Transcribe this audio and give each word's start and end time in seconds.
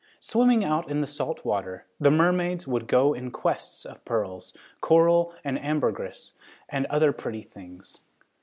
Swimming 0.19 0.65
out 0.65 0.89
in 0.89 0.99
the 0.99 1.05
salt 1.05 1.45
water, 1.45 1.85
the 1.99 2.09
mermaids 2.09 2.65
would 2.65 2.87
go 2.87 3.13
in 3.13 3.29
quest 3.29 3.85
of 3.85 4.03
pearls, 4.03 4.51
coral, 4.81 5.35
ambergris 5.45 6.33
and 6.67 6.87
other 6.87 7.13
pretty 7.13 7.43
things. 7.43 7.99